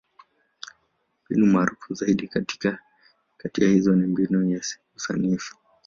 [1.25, 2.67] Mbinu maarufu zaidi kati
[3.63, 5.57] ya hizo ni Mbinu ya Siku Sanifu.